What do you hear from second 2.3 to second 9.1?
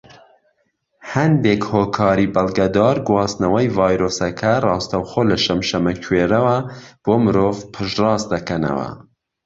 بەڵگەدار گواستنەوەی ڤایرۆسەکە ڕاستەوخۆ لە شەمشەمەکوێرەوە بۆ مرۆڤ پشت ڕاست دەکەنەوە.